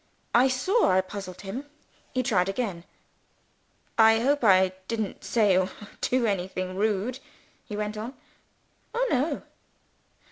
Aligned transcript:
I 0.33 0.47
saw 0.47 0.89
I 0.89 0.99
puzzled 1.01 1.41
him. 1.41 1.67
He 2.11 2.23
tried 2.23 2.49
again. 2.49 2.85
"I 3.99 4.17
hope 4.21 4.43
I 4.43 4.69
didn't 4.87 5.23
say 5.23 5.55
or 5.55 5.69
do 6.01 6.25
anything 6.25 6.75
rude?" 6.75 7.19
he 7.65 7.77
went 7.77 7.95
on. 7.97 8.15
"Oh, 8.95 9.07
no!" 9.11 9.43